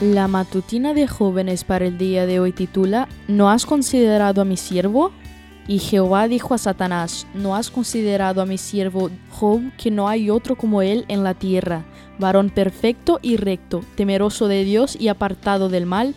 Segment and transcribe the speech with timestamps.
[0.00, 4.56] La matutina de jóvenes para el día de hoy titula ¿No has considerado a mi
[4.56, 5.12] siervo?
[5.68, 10.30] Y Jehová dijo a Satanás, ¿no has considerado a mi siervo Job, que no hay
[10.30, 11.84] otro como él en la tierra,
[12.18, 16.14] varón perfecto y recto, temeroso de Dios y apartado del mal?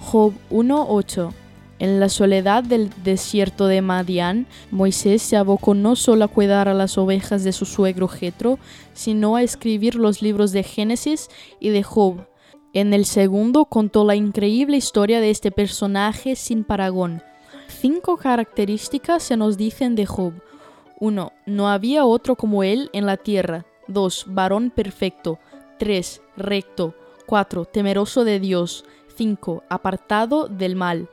[0.00, 1.30] Job 1.8
[1.78, 6.74] En la soledad del desierto de Madián, Moisés se abocó no solo a cuidar a
[6.74, 8.58] las ovejas de su suegro Jetro,
[8.94, 11.28] sino a escribir los libros de Génesis
[11.60, 12.29] y de Job,
[12.72, 17.22] en el segundo contó la increíble historia de este personaje sin paragón.
[17.66, 20.34] Cinco características se nos dicen de Job.
[21.00, 21.32] 1.
[21.46, 23.64] No había otro como él en la tierra.
[23.88, 24.26] 2.
[24.28, 25.38] Varón perfecto.
[25.78, 26.22] 3.
[26.36, 26.94] Recto.
[27.26, 27.64] 4.
[27.64, 28.84] Temeroso de Dios.
[29.16, 29.64] 5.
[29.68, 31.08] Apartado del mal.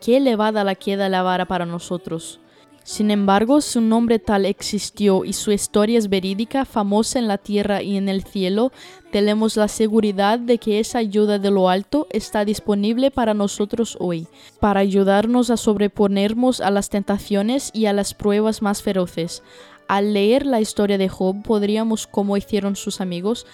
[0.00, 2.40] Qué elevada la queda la vara para nosotros.
[2.82, 7.82] Sin embargo, su nombre tal existió y su historia es verídica, famosa en la tierra
[7.82, 8.72] y en el cielo,
[9.12, 14.26] tenemos la seguridad de que esa ayuda de lo alto está disponible para nosotros hoy,
[14.60, 19.42] para ayudarnos a sobreponernos a las tentaciones y a las pruebas más feroces.
[19.86, 23.46] Al leer la historia de Job podríamos, como hicieron sus amigos,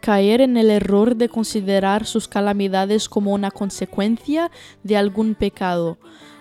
[0.00, 4.50] caer en el error de considerar sus calamidades como una consecuencia
[4.82, 5.98] de algún pecado.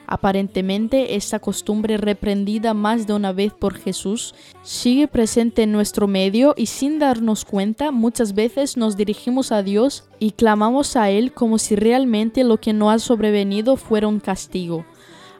[0.08, 6.54] Aparentemente, esta costumbre reprendida más de una vez por Jesús sigue presente en nuestro medio
[6.56, 11.58] y sin darnos cuenta muchas veces nos dirigimos a Dios y clamamos a Él como
[11.58, 14.86] si realmente lo que no ha sobrevenido fuera un castigo.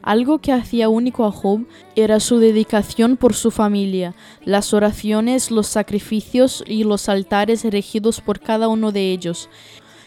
[0.02, 5.66] Algo que hacía único a Job era su dedicación por su familia, las oraciones, los
[5.66, 9.48] sacrificios y los altares erigidos por cada uno de ellos.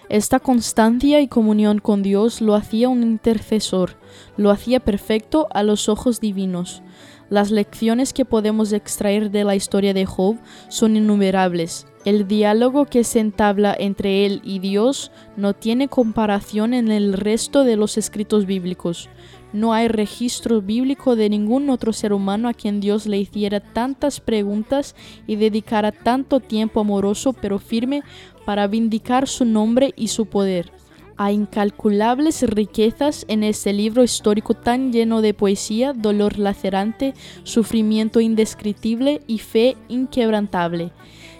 [0.10, 3.96] Esta constancia y comunión con Dios lo hacía un intercesor,
[4.38, 6.81] lo hacía perfecto a los ojos divinos.
[7.30, 10.38] Las lecciones que podemos extraer de la historia de Job
[10.68, 11.86] son innumerables.
[12.06, 17.66] El diálogo que se entabla entre él y Dios no tiene comparación en el resto
[17.66, 19.10] de los escritos bíblicos.
[19.52, 24.22] No hay registro bíblico de ningún otro ser humano a quien Dios le hiciera tantas
[24.22, 24.96] preguntas
[25.28, 28.04] y dedicara tanto tiempo amoroso pero firme
[28.46, 30.72] para vindicar su nombre y su poder.
[31.18, 39.22] Hay incalculables riquezas en este libro histórico tan lleno de poesía, dolor lacerante, sufrimiento indescriptible
[39.28, 40.94] y fe inquebrantable.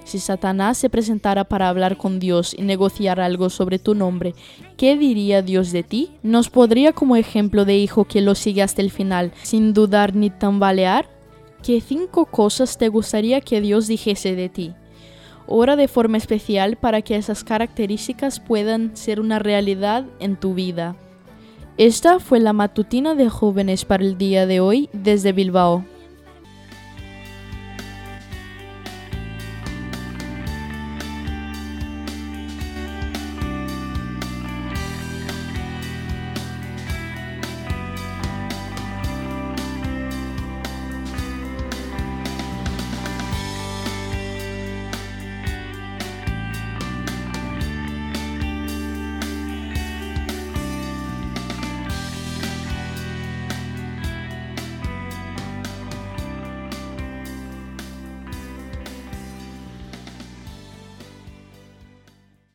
[0.10, 4.34] Si Satanás se presentara para hablar con Dios y negociar algo sobre tu nombre,
[4.76, 6.10] ¿qué diría Dios de ti?
[6.24, 10.32] ¿Nos podría como ejemplo de hijo que lo sigue hasta el final, sin dudar ni
[10.32, 11.08] tambalear?
[11.62, 14.74] ¿Qué cinco cosas te gustaría que Dios dijese de ti?
[15.46, 20.96] Ora de forma especial para que esas características puedan ser una realidad en tu vida.
[21.78, 25.86] Esta fue la matutina de jóvenes para el día de hoy desde Bilbao.